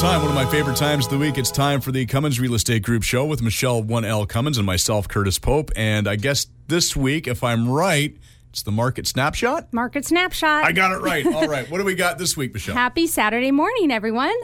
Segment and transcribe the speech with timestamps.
[0.00, 1.36] time, one of my favorite times of the week.
[1.36, 5.06] It's time for the Cummins Real Estate Group show with Michele 1L Cummins and myself,
[5.06, 5.70] Curtis Pope.
[5.76, 8.16] And I guess this week, if I'm right,
[8.48, 9.70] it's the market snapshot.
[9.74, 10.64] Market snapshot.
[10.64, 11.26] I got it right.
[11.26, 11.70] All right.
[11.70, 12.74] What do we got this week, Michele?
[12.74, 14.34] Happy Saturday morning, everyone.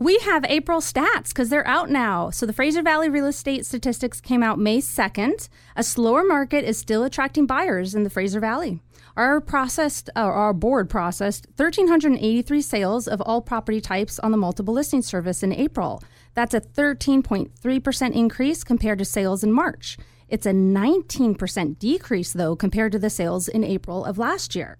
[0.00, 2.30] We have April stats because they're out now.
[2.30, 5.48] So the Fraser Valley real estate statistics came out May 2nd.
[5.74, 8.80] A slower market is still attracting buyers in the Fraser Valley.
[9.16, 15.02] Our processed, our board processed 1,383 sales of all property types on the multiple listing
[15.02, 16.00] service in April.
[16.34, 19.98] That's a 13.3% increase compared to sales in March.
[20.28, 24.78] It's a 19% decrease, though, compared to the sales in April of last year.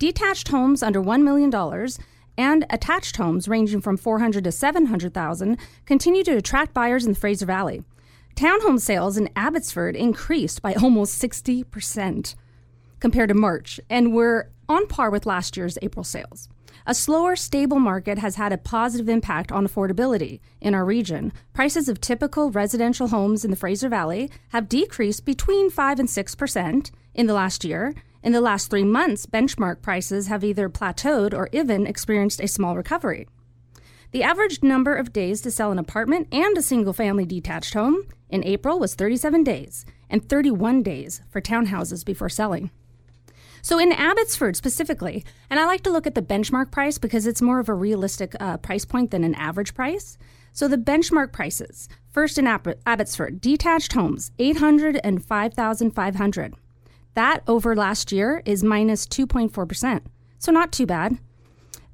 [0.00, 1.50] Detached homes under $1 million
[2.38, 7.46] and attached homes ranging from 400 to 700,000 continue to attract buyers in the Fraser
[7.46, 7.82] Valley.
[8.34, 12.34] Townhome sales in Abbotsford increased by almost 60%
[13.00, 16.48] compared to March, and we're on par with last year's April sales.
[16.88, 21.32] A slower, stable market has had a positive impact on affordability in our region.
[21.52, 26.90] Prices of typical residential homes in the Fraser Valley have decreased between 5 and 6%
[27.14, 27.92] in the last year.
[28.26, 32.76] In the last three months, benchmark prices have either plateaued or even experienced a small
[32.76, 33.28] recovery.
[34.10, 38.08] The average number of days to sell an apartment and a single family detached home
[38.28, 42.72] in April was 37 days and 31 days for townhouses before selling.
[43.62, 47.40] So in Abbotsford specifically, and I like to look at the benchmark price because it's
[47.40, 50.18] more of a realistic uh, price point than an average price.
[50.52, 56.54] So the benchmark prices first in Ab- Abbotsford, detached homes, 805,500.
[57.16, 60.02] That over last year is minus 2.4%.
[60.38, 61.16] So not too bad.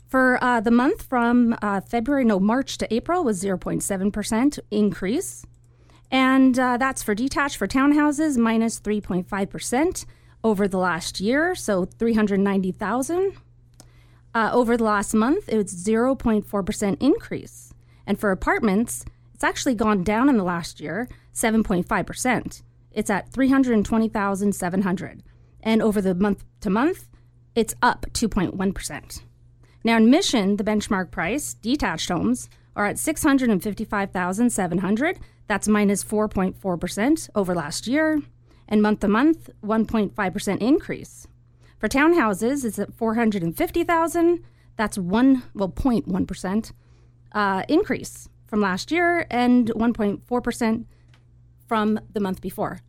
[0.09, 5.47] For uh, the month from uh, February, no, March to April was 0.7% increase.
[6.11, 10.07] And uh, that's for detached for townhouses, minus 3.5%
[10.43, 13.37] over the last year, so 390,000.
[14.35, 17.73] Uh, over the last month, it was 0.4% increase.
[18.09, 22.63] And for apartments, it's actually gone down in the last year, 7.5%.
[22.95, 25.23] It's at 320,700.
[25.63, 27.09] And over the month to month,
[27.55, 29.23] it's up 2.1%.
[29.85, 35.19] Now in Mission, the benchmark price, detached homes, are at 655,700.
[35.47, 38.23] That's minus 4.4% over last year
[38.69, 41.27] and month to month, 1.5% increase.
[41.79, 44.45] For townhouses, it's at 450,000.
[44.77, 46.73] That's one, well, 0.1%
[47.33, 50.85] uh, increase from last year and 1.4%
[51.73, 52.83] from the month before.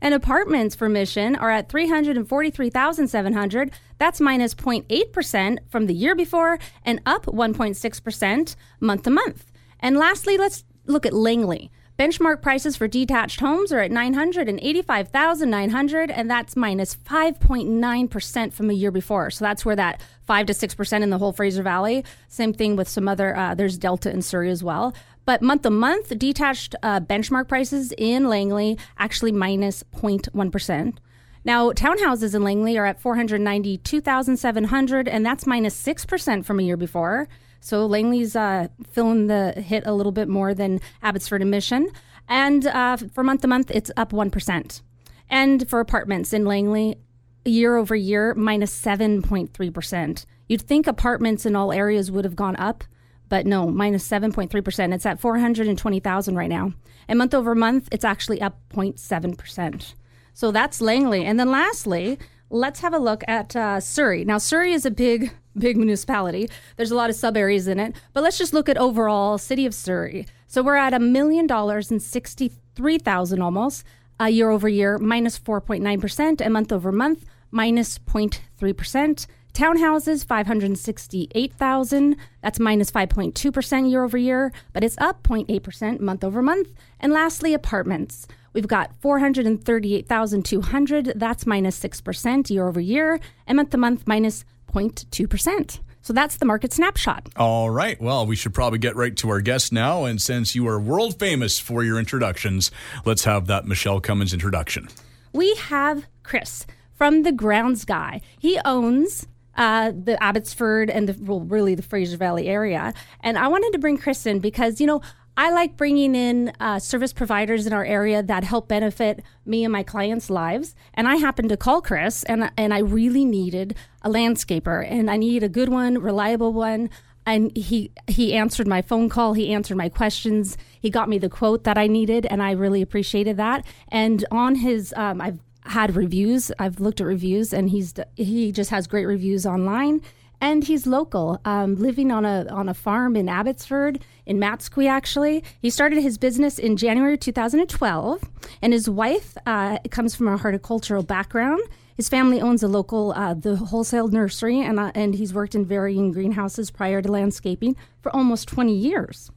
[0.00, 3.70] And apartments for Mission are at 343,700.
[3.98, 9.52] That's minus 0.8% from the year before and up 1.6% month to month.
[9.78, 11.70] And lastly, let's look at Langley.
[11.98, 18.90] Benchmark prices for detached homes are at 985,900 and that's minus 5.9% from a year
[18.90, 19.30] before.
[19.30, 22.04] So that's where that 5 to 6% in the whole Fraser Valley.
[22.26, 24.92] Same thing with some other uh, there's Delta in Surrey as well.
[25.24, 30.98] But month to month detached uh, benchmark prices in Langley actually minus 0.1%.
[31.44, 37.28] Now, townhouses in Langley are at 492,700 and that's minus 6% from a year before.
[37.60, 41.88] So Langley's uh, feeling the hit a little bit more than Abbotsford and Mission.
[42.28, 44.82] And uh, for month to month, it's up 1%.
[45.28, 46.96] And for apartments in Langley,
[47.44, 50.26] year over year, minus 7.3%.
[50.48, 52.84] You'd think apartments in all areas would have gone up,
[53.32, 54.92] but no, minus 7.3%.
[54.92, 56.74] It's at 420,000 right now.
[57.08, 59.94] And month over month, it's actually up 0.7%.
[60.34, 61.24] So that's Langley.
[61.24, 62.18] And then lastly,
[62.50, 64.26] let's have a look at uh, Surrey.
[64.26, 66.50] Now, Surrey is a big big municipality.
[66.76, 67.96] There's a lot of sub areas in it.
[68.12, 70.26] But let's just look at overall city of Surrey.
[70.46, 73.82] So we're at a million dollars and sixty three thousand almost
[74.20, 77.98] uh, year over year, minus minus four point nine percent, and month over month, minus
[78.12, 79.26] minus 0.3 percent.
[79.54, 82.16] Townhouses, 568,000.
[82.42, 86.68] That's minus 5.2% year over year, but it's up 0.8% month over month.
[87.00, 88.26] And lastly, apartments.
[88.54, 91.12] We've got 438,200.
[91.16, 95.80] That's minus 6% year over year, and month to month, minus 0.2%.
[96.04, 97.28] So that's the market snapshot.
[97.36, 98.00] All right.
[98.00, 100.04] Well, we should probably get right to our guest now.
[100.04, 102.72] And since you are world famous for your introductions,
[103.04, 104.88] let's have that Michele Cummins introduction.
[105.32, 108.20] We have Chris from the Grounds Guy.
[108.38, 112.94] He owns uh, the Abbotsford and the well, really the Fraser Valley area.
[113.20, 115.00] And I wanted to bring Chris in because, you know,
[115.36, 119.72] I like bringing in uh, service providers in our area that help benefit me and
[119.72, 120.74] my clients' lives.
[120.92, 125.16] And I happened to call Chris, and and I really needed a landscaper, and I
[125.16, 126.90] needed a good one, reliable one.
[127.24, 129.32] And he he answered my phone call.
[129.32, 130.58] He answered my questions.
[130.80, 133.64] He got me the quote that I needed, and I really appreciated that.
[133.88, 136.50] And on his, um, I've had reviews.
[136.58, 140.02] I've looked at reviews, and he's he just has great reviews online
[140.42, 144.88] and he's local, um, living on a on a farm in Abbotsford, in Matsqui.
[144.90, 148.28] Actually, he started his business in January 2012,
[148.60, 151.62] and his wife uh, comes from a horticultural background.
[151.96, 155.64] His family owns a local uh, the wholesale nursery, and uh, and he's worked in
[155.64, 159.30] varying greenhouses prior to landscaping for almost 20 years.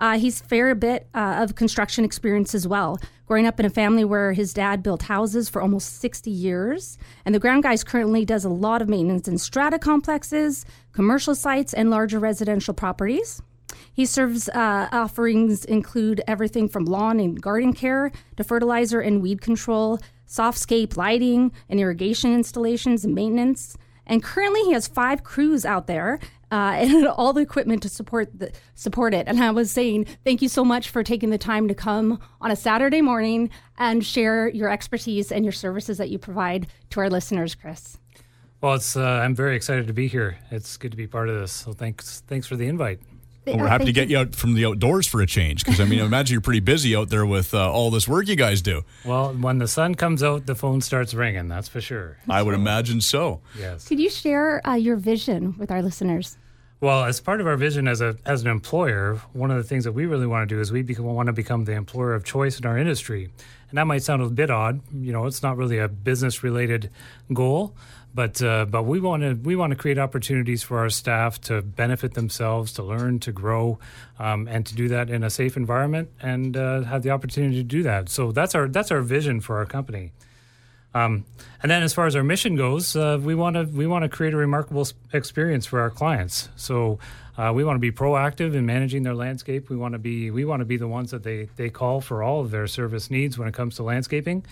[0.00, 2.98] Uh, he's fair bit uh, of construction experience as well.
[3.26, 7.34] Growing up in a family where his dad built houses for almost 60 years, and
[7.34, 11.90] the ground guys currently does a lot of maintenance in strata complexes, commercial sites, and
[11.90, 13.40] larger residential properties.
[13.92, 19.40] He serves uh, offerings include everything from lawn and garden care to fertilizer and weed
[19.40, 23.76] control, softscape lighting and irrigation installations and maintenance.
[24.06, 26.18] And currently, he has five crews out there
[26.50, 29.26] uh, and all the equipment to support the, support it.
[29.26, 32.50] And I was saying, thank you so much for taking the time to come on
[32.50, 37.10] a Saturday morning and share your expertise and your services that you provide to our
[37.10, 37.98] listeners, Chris.
[38.60, 40.36] Well, it's uh, I'm very excited to be here.
[40.50, 41.50] It's good to be part of this.
[41.52, 43.00] So thanks thanks for the invite.
[43.46, 45.84] Well, we're happy to get you out from the outdoors for a change because I
[45.86, 48.60] mean, I imagine you're pretty busy out there with uh, all this work you guys
[48.60, 48.82] do.
[49.04, 51.48] Well, when the sun comes out, the phone starts ringing.
[51.48, 52.18] That's for sure.
[52.28, 53.40] I would imagine so.
[53.58, 53.88] Yes.
[53.88, 56.36] Could you share uh, your vision with our listeners?
[56.82, 59.84] Well, as part of our vision as a as an employer, one of the things
[59.84, 62.58] that we really want to do is we want to become the employer of choice
[62.58, 63.28] in our industry.
[63.68, 64.80] And that might sound a bit odd.
[64.90, 66.90] You know, it's not really a business related
[67.34, 67.76] goal,
[68.14, 71.60] but uh, but we want to we want to create opportunities for our staff to
[71.60, 73.78] benefit themselves, to learn, to grow,
[74.18, 77.62] um, and to do that in a safe environment, and uh, have the opportunity to
[77.62, 78.08] do that.
[78.08, 80.12] So that's our that's our vision for our company.
[80.94, 81.24] Um,
[81.62, 84.08] and then, as far as our mission goes, uh, we want to we want to
[84.08, 86.48] create a remarkable experience for our clients.
[86.56, 86.98] So
[87.38, 89.70] uh, we want to be proactive in managing their landscape.
[89.70, 92.22] We want to be we want to be the ones that they they call for
[92.22, 94.44] all of their service needs when it comes to landscaping,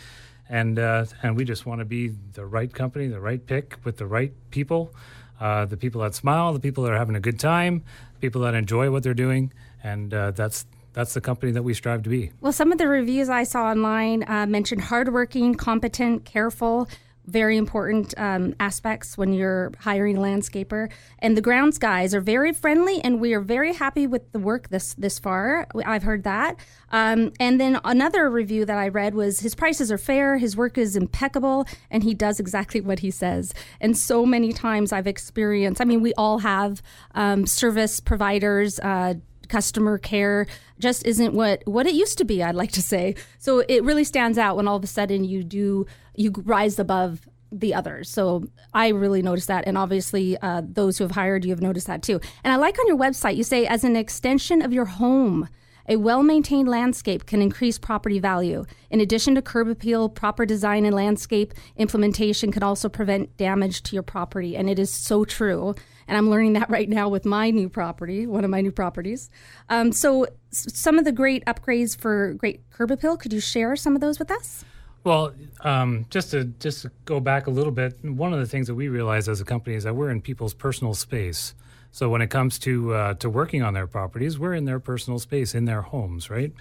[0.49, 3.97] and uh, and we just want to be the right company, the right pick with
[3.97, 4.95] the right people,
[5.41, 7.83] uh, the people that smile, the people that are having a good time,
[8.21, 9.53] people that enjoy what they're doing,
[9.83, 12.31] and uh, that's that's the company that we strive to be.
[12.41, 16.89] Well, some of the reviews I saw online uh, mentioned hardworking, competent, careful.
[17.27, 22.55] Very important um, aspects when you're hiring a landscaper, and the grounds guys are very
[22.55, 25.67] friendly, and we are very happy with the work this this far.
[25.85, 26.57] I've heard that.
[26.91, 30.79] Um, and then another review that I read was his prices are fair, his work
[30.79, 33.53] is impeccable, and he does exactly what he says.
[33.79, 35.83] And so many times I've experienced.
[35.83, 36.81] I mean, we all have
[37.15, 38.81] um, service providers.
[38.81, 39.17] Uh,
[39.49, 40.47] customer care
[40.79, 44.05] just isn't what what it used to be i'd like to say so it really
[44.05, 48.45] stands out when all of a sudden you do you rise above the others so
[48.75, 52.03] i really noticed that and obviously uh, those who have hired you have noticed that
[52.03, 55.49] too and i like on your website you say as an extension of your home
[55.89, 58.67] a well maintained landscape can increase property value.
[58.91, 63.97] In addition to curb appeal, proper design and landscape implementation can also prevent damage to
[63.97, 64.55] your property.
[64.55, 65.75] And it is so true.
[66.09, 69.31] And I'm learning that right now with my new property, one of my new properties.
[69.69, 73.95] Um, so, some of the great upgrades for great curb appeal, could you share some
[73.95, 74.65] of those with us?
[75.05, 78.67] Well, um, just to just to go back a little bit, one of the things
[78.67, 81.55] that we realize as a company is that we're in people's personal space.
[81.93, 85.19] So when it comes to uh, to working on their properties, we're in their personal
[85.19, 86.53] space, in their homes, right?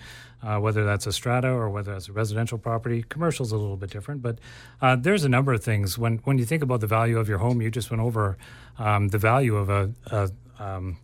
[0.44, 3.90] Uh, whether that's a strata or whether that's a residential property, commercial's a little bit
[3.90, 4.22] different.
[4.22, 4.38] But
[4.82, 7.40] uh, there's a number of things when when you think about the value of your
[7.40, 7.60] home.
[7.60, 8.38] You just went over
[8.78, 10.30] um, the value of a, a
[10.60, 10.98] um,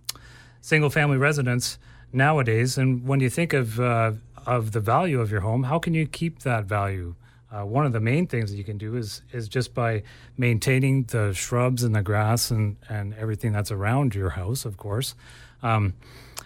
[0.61, 1.79] single family residence
[2.11, 4.11] nowadays, and when you think of uh,
[4.45, 7.15] of the value of your home, how can you keep that value?
[7.51, 10.03] Uh, one of the main things that you can do is is just by
[10.37, 15.15] maintaining the shrubs and the grass and, and everything that's around your house, of course.
[15.61, 15.93] Um,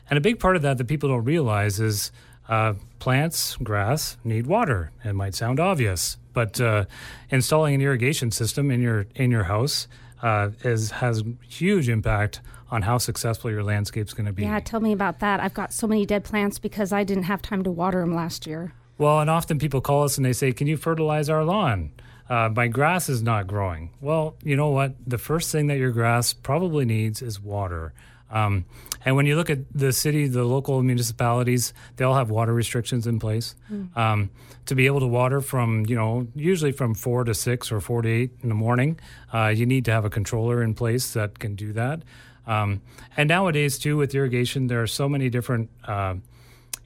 [0.09, 2.11] and a big part of that that people don't realize is
[2.49, 4.91] uh, plants, grass need water.
[5.03, 6.85] It might sound obvious, but uh,
[7.29, 9.87] installing an irrigation system in your in your house
[10.21, 14.43] uh, is has huge impact on how successful your landscape's going to be.
[14.43, 15.39] Yeah, tell me about that.
[15.39, 18.45] I've got so many dead plants because I didn't have time to water them last
[18.45, 18.73] year.
[18.97, 21.91] Well, and often people call us and they say, "Can you fertilize our lawn?"
[22.29, 23.89] Uh, my grass is not growing.
[24.01, 24.95] Well, you know what?
[25.05, 27.93] The first thing that your grass probably needs is water.
[28.29, 28.65] Um,
[29.05, 33.07] and when you look at the city, the local municipalities, they all have water restrictions
[33.07, 33.55] in place.
[33.95, 34.29] Um,
[34.65, 38.01] to be able to water from, you know, usually from four to six or four
[38.01, 38.99] to eight in the morning,
[39.33, 42.01] uh, you need to have a controller in place that can do that.
[42.45, 42.81] Um,
[43.15, 46.15] and nowadays, too, with irrigation, there are so many different uh,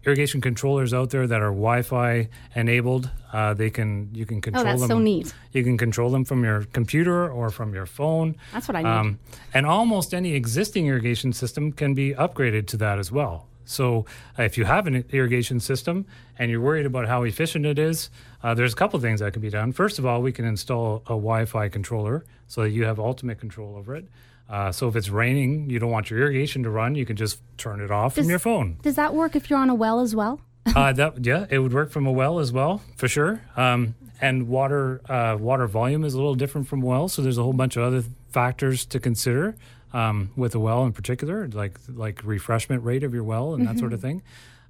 [0.05, 3.09] irrigation controllers out there that are Wi-Fi enabled.
[3.31, 4.89] Uh, they can you can control Oh, that's them.
[4.89, 5.33] so neat.
[5.53, 8.35] You can control them from your computer or from your phone.
[8.53, 9.17] That's what I need.
[9.53, 13.47] and almost any existing irrigation system can be upgraded to that as well.
[13.63, 14.05] So
[14.37, 16.05] uh, if you have an irrigation system
[16.37, 18.09] and you're worried about how efficient it is,
[18.43, 19.71] uh, there's a couple things that can be done.
[19.71, 23.77] First of all, we can install a Wi-Fi controller so that you have ultimate control
[23.77, 24.05] over it.
[24.51, 27.39] Uh, so if it's raining, you don't want your irrigation to run, you can just
[27.57, 28.77] turn it off Does- from your phone.
[28.81, 30.41] Does that work if you're on a well as well?
[30.75, 33.41] uh, that yeah, it would work from a well as well for sure.
[33.55, 37.43] Um, and water uh, water volume is a little different from well, so there's a
[37.43, 39.55] whole bunch of other factors to consider
[39.93, 43.79] um, with a well in particular, like like refreshment rate of your well and that
[43.79, 44.21] sort of thing.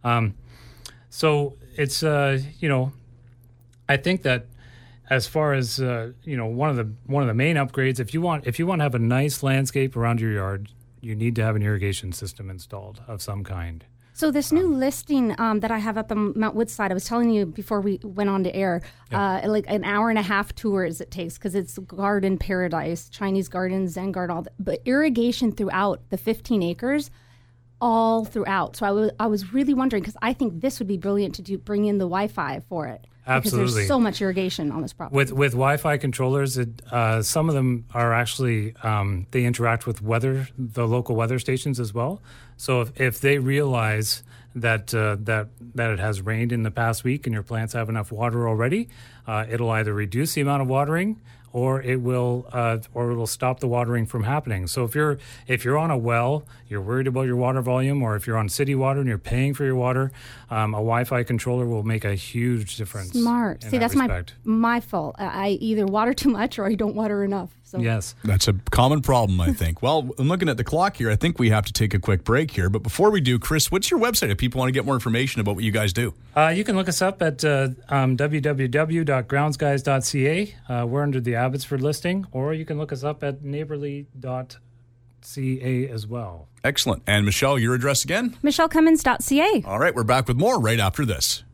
[0.04, 0.36] Um,
[1.10, 2.94] so it's uh, you know,
[3.90, 4.46] I think that
[5.12, 8.14] as far as uh, you know, one of the one of the main upgrades, if
[8.14, 10.70] you want if you want to have a nice landscape around your yard,
[11.02, 13.86] you need to have an irrigation system installed of some kind.
[14.14, 17.30] So this new listing um, that I have up on Mount Woodside, I was telling
[17.30, 21.02] you before we went on to air, uh, like an hour and a half tours
[21.02, 26.02] it takes because it's garden paradise, Chinese gardens, Zen garden, all that, but irrigation throughout
[26.10, 27.10] the 15 acres,
[27.82, 28.78] all throughout.
[28.78, 31.42] So I wa- I was really wondering because I think this would be brilliant to
[31.42, 33.08] do bring in the Wi-Fi for it.
[33.24, 33.74] Because Absolutely.
[33.74, 35.16] there's so much irrigation on this property.
[35.16, 40.02] With with Wi-Fi controllers, it, uh, some of them are actually um, they interact with
[40.02, 42.22] weather, the local weather stations as well.
[42.58, 44.24] So if, if they realize
[44.56, 47.90] that uh, that that it has rained in the past week and your plants have
[47.90, 48.90] enough water already,
[49.28, 51.22] uh, it'll either reduce the amount of watering
[51.54, 54.68] or it will uh, or it will stop the watering from happening.
[54.68, 55.18] So if you're
[55.48, 58.50] if you're on a well, you're worried about your water volume, or if you're on
[58.50, 60.12] city water and you're paying for your water,
[60.50, 63.12] um, a Wi-Fi controller will make a huge difference.
[63.12, 63.64] Smart.
[63.64, 64.36] See, that that's respect.
[64.44, 65.16] my my fault.
[65.18, 67.61] I either water too much or I don't water enough.
[67.72, 68.16] So Yes.
[68.26, 69.82] That's a common problem, I think.
[69.82, 71.10] well, I'm looking at the clock here.
[71.10, 72.70] I think we have to take a quick break here.
[72.70, 75.40] But before we do, Chris, what's your website if people want to get more information
[75.40, 76.14] about what you guys do?
[76.36, 80.56] Uh, you can look us up at uh, um, www.groundsguys.ca.
[80.68, 84.58] Uh, we're under the Abbotsford listing, or you can look us up at neighborly.ca
[85.88, 86.50] as well.
[86.66, 87.04] Excellent.
[87.08, 88.36] And Michele, your address again?
[88.44, 89.64] MicheleCummins.ca.
[89.66, 91.46] All right, we're back with more right after this.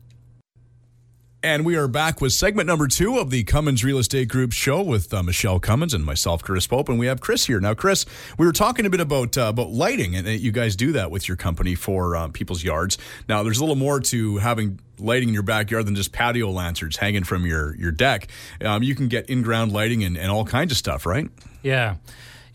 [1.47, 4.81] And we are back with segment number two of the Cummins Real Estate Group show
[4.81, 7.61] with uh, Michele Cummins and myself, Chris Pope, and we have Chris here.
[7.61, 8.05] Now, Chris,
[8.37, 11.29] we were talking a bit about uh, about lighting, and you guys do that with
[11.29, 12.97] your company for uh, people's yards.
[13.29, 16.97] Now, there's a little more to having lighting in your backyard than just patio lanterns
[16.97, 18.27] hanging from your your deck.
[18.59, 21.29] Um, you can get in ground lighting and, and all kinds of stuff, right?
[21.63, 21.95] Yeah.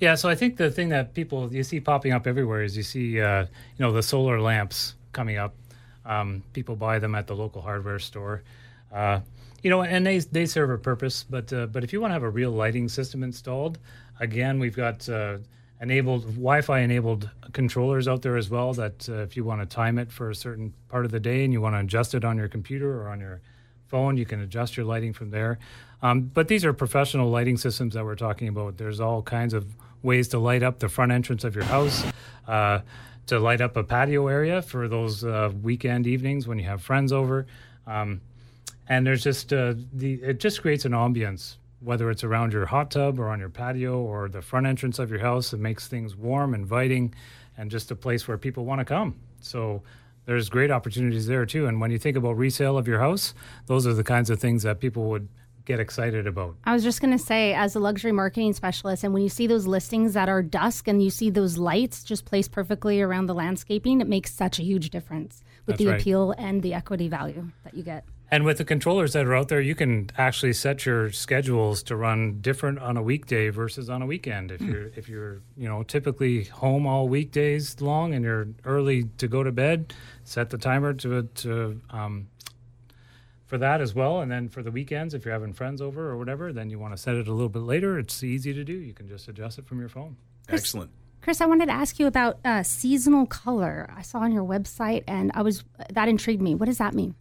[0.00, 2.82] Yeah, so I think the thing that people you see popping up everywhere is you
[2.82, 5.54] see, uh, you know, the solar lamps coming up.
[6.04, 8.42] Um, people buy them at the local hardware store,
[8.92, 9.20] uh,
[9.62, 11.24] you know, and they they serve a purpose.
[11.28, 13.78] But uh, but if you want to have a real lighting system installed,
[14.20, 15.38] again, we've got uh,
[15.80, 18.72] enabled Wi-Fi enabled controllers out there as well.
[18.72, 21.44] That uh, if you want to time it for a certain part of the day
[21.44, 23.40] and you want to adjust it on your computer or on your
[23.92, 24.16] phone.
[24.16, 25.58] You can adjust your lighting from there.
[26.00, 28.78] Um, but these are professional lighting systems that we're talking about.
[28.78, 29.66] There's all kinds of
[30.02, 32.02] ways to light up the front entrance of your house,
[32.48, 32.80] uh,
[33.26, 37.12] to light up a patio area for those uh, weekend evenings when you have friends
[37.12, 37.46] over.
[37.86, 38.22] Um,
[38.92, 42.90] and there's just uh, the it just creates an ambience whether it's around your hot
[42.90, 46.14] tub or on your patio or the front entrance of your house it makes things
[46.14, 47.14] warm inviting
[47.56, 49.82] and just a place where people want to come so
[50.26, 53.34] there's great opportunities there too and when you think about resale of your house
[53.66, 55.26] those are the kinds of things that people would
[55.64, 59.14] get excited about I was just going to say, as a luxury marketing specialist, and
[59.14, 62.50] when you see those listings that are dusk and you see those lights just placed
[62.50, 66.00] perfectly around the landscaping, it makes such a huge difference with That's the right.
[66.00, 68.04] appeal and the equity value that you get.
[68.32, 71.96] And with the controllers that are out there, you can actually set your schedules to
[71.96, 74.50] run different on a weekday versus on a weekend.
[74.50, 79.28] If you're if you're you know typically home all weekdays long and you're early to
[79.28, 79.92] go to bed,
[80.24, 82.28] set the timer to to um,
[83.44, 84.20] for that as well.
[84.20, 86.96] And then for the weekends, if you're having friends over or whatever, then you want
[86.96, 87.98] to set it a little bit later.
[87.98, 88.72] It's easy to do.
[88.72, 90.16] You can just adjust it from your phone.
[90.48, 90.90] Excellent.
[91.20, 93.92] Chris, I wanted to ask you about uh, seasonal color.
[93.94, 96.54] I saw on your website, and I was that intrigued me.
[96.54, 97.14] What does that mean?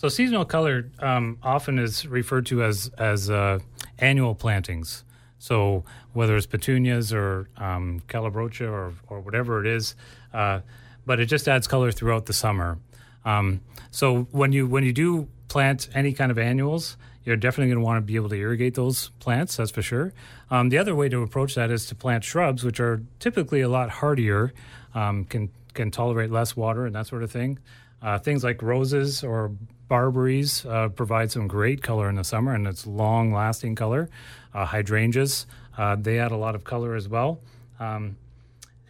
[0.00, 3.58] So seasonal color um, often is referred to as as uh,
[3.98, 5.04] annual plantings.
[5.38, 9.94] So whether it's petunias or um, calibrachoa or or whatever it is,
[10.32, 10.60] uh,
[11.04, 12.78] but it just adds color throughout the summer.
[13.26, 17.82] Um, so when you when you do plant any kind of annuals, you're definitely going
[17.82, 19.58] to want to be able to irrigate those plants.
[19.58, 20.14] That's for sure.
[20.50, 23.68] Um, the other way to approach that is to plant shrubs, which are typically a
[23.68, 24.54] lot hardier,
[24.94, 27.58] um, can can tolerate less water and that sort of thing.
[28.00, 29.52] Uh, things like roses or
[29.90, 34.08] barberries uh, provide some great color in the summer, and it's long lasting color.
[34.54, 37.40] Uh, hydrangeas uh, they add a lot of color as well.
[37.78, 38.16] Um,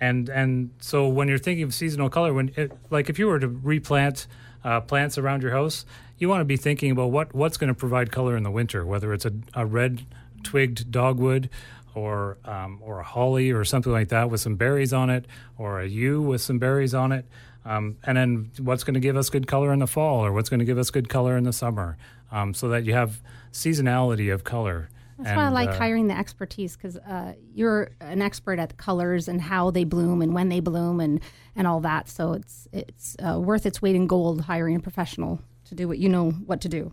[0.00, 3.38] and and so when you're thinking of seasonal color, when it, like if you were
[3.38, 4.26] to replant
[4.62, 5.86] uh, plants around your house,
[6.18, 8.84] you want to be thinking about what what's going to provide color in the winter,
[8.84, 10.04] whether it's a, a red
[10.42, 11.48] twigged dogwood
[11.94, 15.26] or um, or a holly or something like that with some berries on it,
[15.56, 17.24] or a yew with some berries on it.
[17.64, 20.48] Um, and then what's going to give us good color in the fall, or what's
[20.48, 21.98] going to give us good color in the summer,
[22.32, 23.20] um, so that you have
[23.52, 24.88] seasonality of color
[25.18, 28.76] That's why I like uh, hiring the expertise because uh, you're an expert at the
[28.76, 31.20] colors and how they bloom and when they bloom and,
[31.54, 32.08] and all that.
[32.08, 35.98] So it's it's uh, worth its weight in gold hiring a professional to do what
[35.98, 36.92] you know what to do.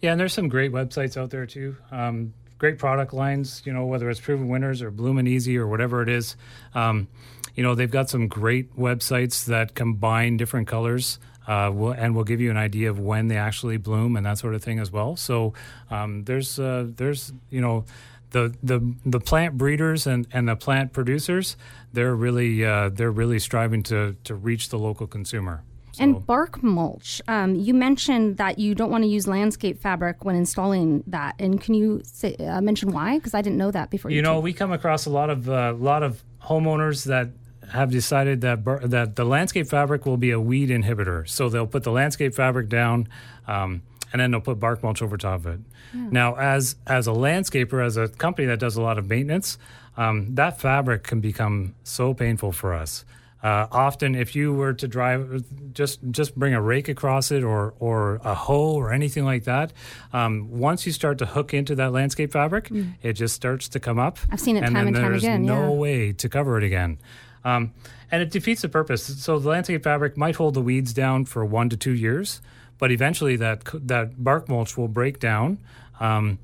[0.00, 1.76] Yeah, and there's some great websites out there too.
[1.90, 6.02] Um, great product lines, you know, whether it's Proven Winners or Bloomin' Easy or whatever
[6.02, 6.36] it is.
[6.74, 7.08] Um,
[7.54, 12.24] you know, they've got some great websites that combine different colors uh, we'll, and we'll
[12.24, 14.90] give you an idea of when they actually bloom and that sort of thing as
[14.90, 15.16] well.
[15.16, 15.52] So
[15.90, 17.84] um, there's uh, there's you know
[18.30, 21.56] the the the plant breeders and, and the plant producers
[21.92, 25.62] they're really uh, they're really striving to to reach the local consumer.
[25.92, 26.02] So.
[26.02, 27.22] And bark mulch.
[27.28, 31.60] Um, you mentioned that you don't want to use landscape fabric when installing that, and
[31.60, 33.18] can you say, uh, mention why?
[33.18, 34.10] Because I didn't know that before.
[34.10, 37.28] You, you know, we come across a lot of a uh, lot of homeowners that
[37.72, 41.28] have decided that that the landscape fabric will be a weed inhibitor.
[41.28, 43.08] So they'll put the landscape fabric down,
[43.46, 45.60] um, and then they'll put bark mulch over top of it.
[45.94, 46.08] Yeah.
[46.10, 49.58] Now, as as a landscaper, as a company that does a lot of maintenance,
[49.96, 53.04] um, that fabric can become so painful for us.
[53.42, 55.44] Uh, often, if you were to drive,
[55.74, 59.70] just just bring a rake across it, or or a hoe, or anything like that.
[60.14, 62.94] Um, once you start to hook into that landscape fabric, mm.
[63.02, 64.18] it just starts to come up.
[64.30, 65.44] I've seen it and time and time again.
[65.44, 66.96] There's no way to cover it again.
[67.44, 67.72] Um,
[68.10, 69.04] and it defeats the purpose.
[69.22, 72.40] So the landscape fabric might hold the weeds down for one to two years,
[72.78, 75.58] but eventually that that bark mulch will break down.
[76.00, 76.38] Um,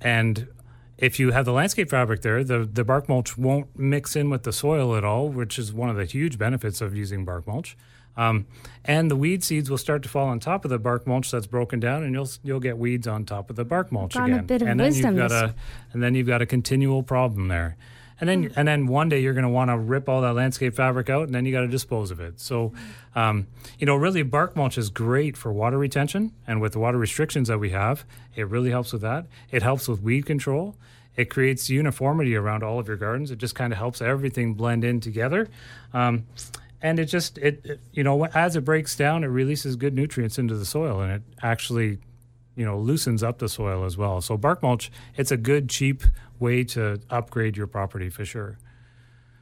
[0.00, 0.48] and
[0.98, 4.44] if you have the landscape fabric there, the, the bark mulch won't mix in with
[4.44, 7.76] the soil at all, which is one of the huge benefits of using bark mulch.
[8.16, 8.46] Um,
[8.82, 11.46] and the weed seeds will start to fall on top of the bark mulch that's
[11.46, 14.38] broken down, and you'll you'll get weeds on top of the bark mulch Got again.
[14.38, 15.54] A bit of and then you've got a
[15.92, 17.76] and then you've got a continual problem there
[18.20, 20.74] and then and then one day you're going to want to rip all that landscape
[20.74, 22.40] fabric out, and then you got to dispose of it.
[22.40, 22.72] So,
[23.14, 23.46] um,
[23.78, 27.48] you know, really, bark mulch is great for water retention, and with the water restrictions
[27.48, 29.26] that we have, it really helps with that.
[29.50, 30.76] It helps with weed control.
[31.16, 33.30] It creates uniformity around all of your gardens.
[33.30, 35.48] It just kind of helps everything blend in together.
[35.94, 36.26] Um,
[36.82, 40.38] and it just it, it, you know as it breaks down it releases good nutrients
[40.38, 41.98] into the soil and it actually
[42.56, 44.20] you know loosens up the soil as well.
[44.20, 46.02] So bark mulch, it's a good cheap
[46.40, 48.58] way to upgrade your property for sure.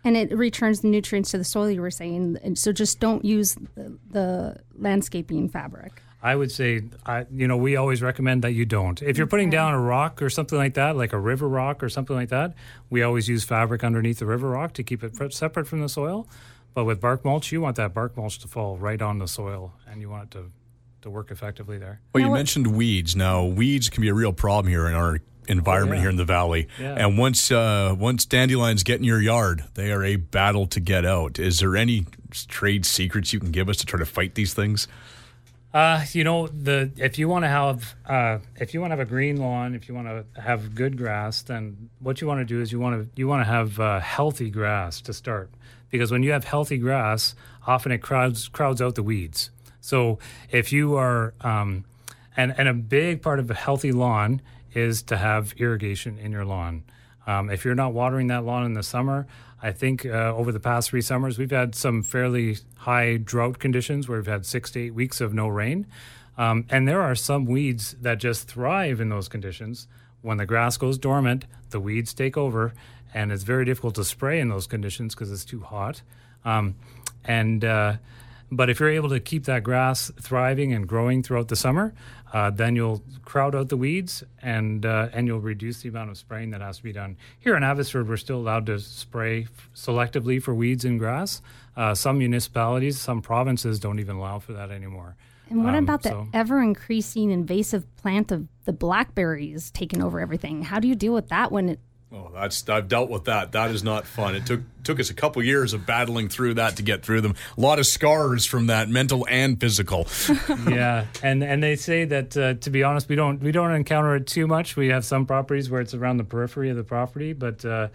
[0.04, 1.70] And it returns the nutrients to the soil.
[1.70, 6.02] You were saying, and so just don't use the, the landscaping fabric.
[6.22, 9.00] I would say, I, you know, we always recommend that you don't.
[9.02, 11.88] If you're putting down a rock or something like that, like a river rock or
[11.88, 12.54] something like that,
[12.88, 16.26] we always use fabric underneath the river rock to keep it separate from the soil.
[16.72, 19.74] But with bark mulch, you want that bark mulch to fall right on the soil,
[19.88, 20.50] and you want it to
[21.02, 22.00] to work effectively there.
[22.14, 23.14] Well, you mentioned weeds.
[23.14, 26.00] Now, weeds can be a real problem here in our environment oh, yeah.
[26.02, 26.68] here in the valley.
[26.78, 26.94] Yeah.
[26.94, 31.04] And once uh, once dandelions get in your yard, they are a battle to get
[31.04, 31.38] out.
[31.38, 32.06] Is there any
[32.48, 34.88] trade secrets you can give us to try to fight these things?
[35.72, 39.06] Uh, you know, the if you want to have uh, if you want to have
[39.06, 42.44] a green lawn, if you want to have good grass, then what you want to
[42.44, 45.50] do is you want to you want to have uh, healthy grass to start
[45.90, 47.34] because when you have healthy grass,
[47.66, 49.50] often it crowds crowds out the weeds.
[49.80, 50.18] So
[50.50, 51.84] if you are, um,
[52.36, 54.42] and and a big part of a healthy lawn
[54.74, 56.84] is to have irrigation in your lawn.
[57.26, 59.26] Um, if you're not watering that lawn in the summer,
[59.62, 64.08] I think uh, over the past three summers we've had some fairly high drought conditions
[64.08, 65.86] where we've had six to eight weeks of no rain,
[66.36, 69.88] um, and there are some weeds that just thrive in those conditions.
[70.20, 72.74] When the grass goes dormant, the weeds take over,
[73.14, 76.02] and it's very difficult to spray in those conditions because it's too hot.
[76.44, 76.74] Um,
[77.24, 77.96] and uh,
[78.50, 81.94] but if you're able to keep that grass thriving and growing throughout the summer,
[82.32, 86.18] uh, then you'll crowd out the weeds and uh, and you'll reduce the amount of
[86.18, 87.16] spraying that has to be done.
[87.38, 91.40] Here in Abbotsford, we're still allowed to spray selectively for weeds and grass.
[91.76, 95.16] Uh, some municipalities, some provinces don't even allow for that anymore.
[95.50, 96.28] And what um, about the so.
[96.32, 100.62] ever increasing invasive plant of the blackberries taking over everything?
[100.62, 101.80] How do you deal with that when it
[102.14, 103.52] Oh, that's I've dealt with that.
[103.52, 104.36] That is not fun.
[104.36, 107.34] It took took us a couple years of battling through that to get through them.
[107.58, 110.06] A lot of scars from that, mental and physical.
[110.68, 114.14] yeah, and and they say that uh, to be honest, we don't we don't encounter
[114.14, 114.76] it too much.
[114.76, 117.88] We have some properties where it's around the periphery of the property, but uh,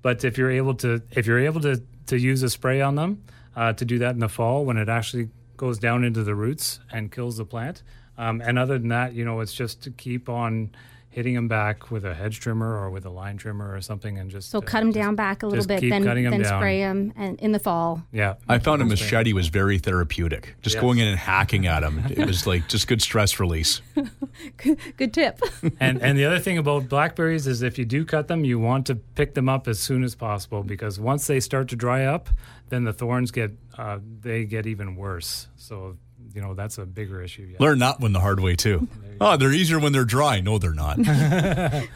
[0.00, 3.24] but if you're able to if you're able to to use a spray on them
[3.56, 6.78] uh, to do that in the fall when it actually goes down into the roots
[6.92, 7.82] and kills the plant.
[8.18, 10.70] Um, and other than that, you know, it's just to keep on
[11.16, 14.30] hitting them back with a hedge trimmer or with a line trimmer or something, and
[14.30, 17.40] just so uh, cut them down back a little bit, then then spray them and
[17.40, 18.02] in the fall.
[18.12, 20.56] Yeah, I found a machete was very therapeutic.
[20.60, 20.82] Just yes.
[20.82, 23.80] going in and hacking at them, it was like just good stress release.
[24.58, 25.40] good, good tip.
[25.80, 28.86] and and the other thing about blackberries is if you do cut them, you want
[28.88, 32.28] to pick them up as soon as possible because once they start to dry up,
[32.68, 35.48] then the thorns get uh, they get even worse.
[35.56, 35.96] So
[36.36, 37.56] you know that's a bigger issue.
[37.58, 38.86] Learn that one the hard way too.
[39.20, 40.40] Oh, they're easier when they're dry.
[40.40, 40.98] No, they're not.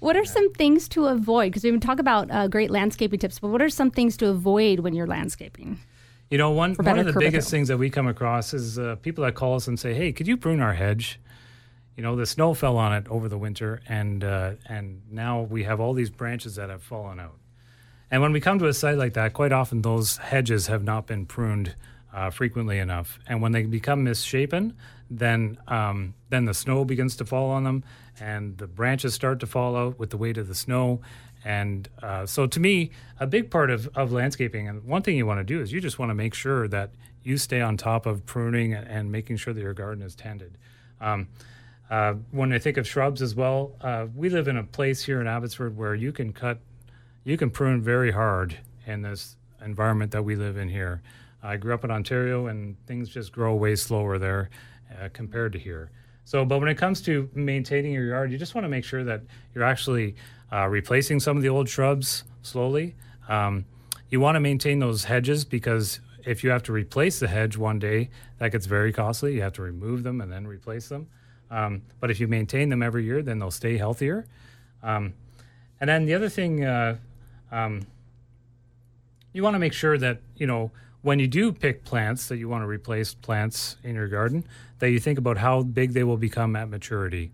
[0.00, 1.46] What are some things to avoid?
[1.46, 4.28] Because we even talk about uh, great landscaping tips, but what are some things to
[4.28, 5.80] avoid when you're landscaping?
[6.30, 9.24] You know, one, one of the biggest things that we come across is uh, people
[9.24, 11.18] that call us and say, "Hey, could you prune our hedge?"
[11.96, 15.64] You know, the snow fell on it over the winter, and uh, and now we
[15.64, 17.38] have all these branches that have fallen out.
[18.10, 21.06] And when we come to a site like that, quite often those hedges have not
[21.06, 21.74] been pruned
[22.12, 24.74] uh, frequently enough, and when they become misshapen,
[25.10, 27.84] then um, then the snow begins to fall on them,
[28.20, 31.00] and the branches start to fall out with the weight of the snow.
[31.44, 32.90] And uh, so, to me,
[33.20, 35.80] a big part of, of landscaping, and one thing you want to do is you
[35.80, 36.90] just want to make sure that
[37.22, 40.56] you stay on top of pruning and, making sure that your garden is tended.
[41.00, 41.28] Um,
[41.90, 45.20] uh, when I think of shrubs as well, uh, we live in a place here
[45.20, 46.58] in Abbotsford where you can cut,
[47.24, 51.02] you can prune very hard in this environment that we live in here.
[51.42, 54.50] I grew up in Ontario, and things just grow way slower there
[55.00, 55.90] uh, compared to here.
[56.24, 59.04] So, but when it comes to maintaining your yard, you just want to make sure
[59.04, 59.22] that
[59.54, 60.14] you're actually
[60.52, 62.96] uh, replacing some of the old shrubs slowly.
[63.28, 63.64] Um,
[64.10, 67.78] you want to maintain those hedges because if you have to replace the hedge one
[67.78, 69.34] day, that gets very costly.
[69.34, 71.08] You have to remove them and then replace them.
[71.50, 74.26] Um, but if you maintain them every year, then they'll stay healthier.
[74.82, 75.14] Um,
[75.80, 76.96] and then the other thing, uh,
[77.50, 77.86] um,
[79.32, 80.70] you want to make sure that you know
[81.08, 84.44] when you do pick plants that you want to replace plants in your garden,
[84.78, 87.32] that you think about how big they will become at maturity.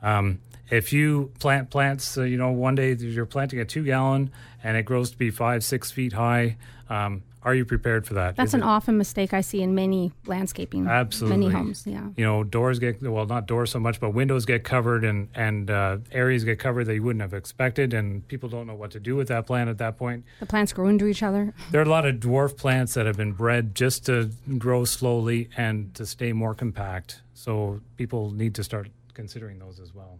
[0.00, 4.30] Um, if you plant plants, uh, you know, one day you're planting a two gallon
[4.64, 6.56] and it grows to be five, six feet high.
[6.88, 8.34] Um, are you prepared for that?
[8.36, 11.38] That's Is an it- often mistake I see in many landscaping, Absolutely.
[11.38, 11.86] many homes.
[11.86, 12.08] Yeah.
[12.16, 15.70] you know doors get well not doors so much but windows get covered and and
[15.70, 19.00] uh, areas get covered that you wouldn't have expected and people don't know what to
[19.00, 21.54] do with that plant at that point The plants grow into each other.
[21.70, 25.48] there are a lot of dwarf plants that have been bred just to grow slowly
[25.56, 30.18] and to stay more compact so people need to start considering those as well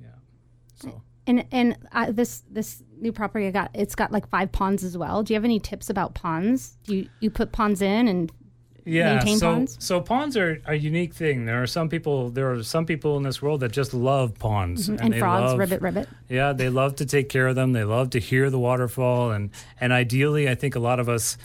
[0.00, 0.08] yeah
[0.74, 4.84] so And and uh, this this new property I got, it's got like five ponds
[4.84, 5.22] as well.
[5.22, 6.76] Do you have any tips about ponds?
[6.84, 8.32] Do you you put ponds in and
[8.88, 9.76] yeah maintain so ponds?
[9.84, 13.24] so ponds are a unique thing there are some people there are some people in
[13.24, 16.08] this world that just love ponds and, they frogs, love, ribbit, ribbit?
[16.28, 17.72] Yeah, they love to take care of them.
[17.72, 21.36] They love to hear the waterfall, and and ideally, I think a lot of us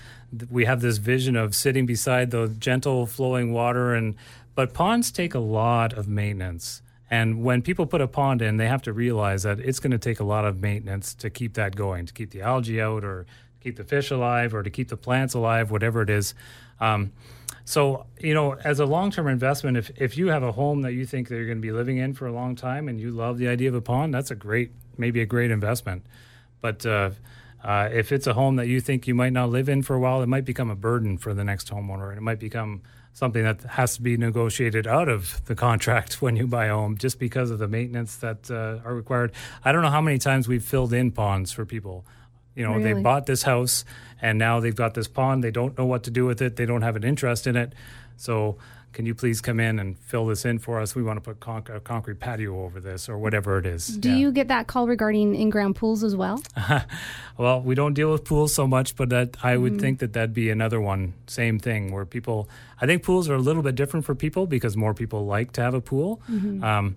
[0.50, 4.15] we have this vision of sitting beside the gentle flowing water, and
[4.56, 6.82] but ponds take a lot of maintenance.
[7.12, 9.97] And when people put a pond in, they have to realize that it's going to
[9.97, 13.26] take a lot of maintenance to keep that going, to keep the algae out, or
[13.60, 16.34] keep the fish alive, or to keep the plants alive, whatever it is.
[16.80, 17.12] Um,
[17.65, 20.93] so, you know, as a long term investment, if, if you have a home that
[20.93, 23.12] you think that you're going to be living in for a long time and you
[23.12, 26.06] love the idea of a pond, that's a great, maybe a great investment.
[26.62, 27.12] But uh,
[27.62, 30.00] uh, if it's a home that you think you might not live in for a
[30.00, 32.10] while, it might become a burden for the next homeowner.
[32.10, 32.82] And it might become
[33.13, 36.97] something that has to be negotiated out of the contract when you buy a home
[36.97, 39.32] just because of the maintenance that uh, are required.
[39.63, 42.06] I don't know how many times we've filled in ponds for people.
[42.56, 43.86] You know, they bought this house
[44.21, 45.43] and now they've got this pond.
[45.43, 46.58] They don't know what to do with it.
[46.58, 47.74] They don't have an interest in it.
[48.17, 48.58] So,
[48.93, 50.95] can you please come in and fill this in for us?
[50.95, 53.88] We want to put conc- a concrete patio over this or whatever it is.
[53.88, 54.15] Do Yeah.
[54.17, 56.41] you get that call regarding in-ground pools as well?
[57.38, 59.80] Well, we don't deal with pools so much, but that I would Mm-hmm.
[59.82, 61.13] think that that'd be another one.
[61.27, 62.47] Same thing where people.
[62.82, 65.62] I think pools are a little bit different for people because more people like to
[65.62, 66.21] have a pool.
[66.30, 66.63] Mm-hmm.
[66.63, 66.95] Um,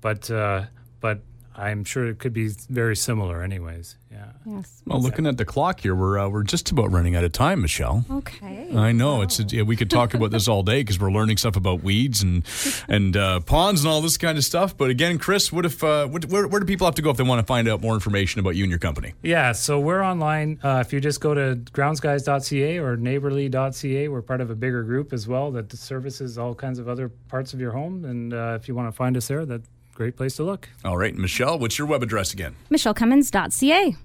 [0.00, 0.64] but uh,
[1.00, 1.20] but
[1.58, 3.96] I'm sure it could be very similar, anyways.
[4.10, 4.26] Yeah.
[4.46, 4.82] Yes.
[4.86, 7.62] Well, looking at the clock here, we're uh, we're just about running out of time,
[7.62, 8.04] Michele.
[8.10, 8.70] Okay.
[8.74, 11.56] I know it's yeah, we could talk about this all day because we're learning stuff
[11.56, 12.44] about weeds and
[12.88, 14.76] and uh, ponds and all this kind of stuff.
[14.76, 17.16] But again, Chris, what if uh, what, where, where do people have to go if
[17.16, 19.14] they want to find out more information about you and your company?
[19.22, 20.60] Yeah, so we're online.
[20.62, 25.12] Uh, if you just go to groundsguys.ca or neighborly.ca, we're part of a bigger group
[25.12, 28.04] as well that services all kinds of other parts of your home.
[28.04, 30.68] And uh, if you want to find us there, that's a great place to look.
[30.84, 32.54] All right, Michele, what's your web address again?
[32.70, 33.96] MicheleCummins.ca.